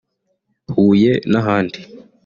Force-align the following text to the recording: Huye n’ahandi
Huye 0.73 1.13
n’ahandi 1.31 1.79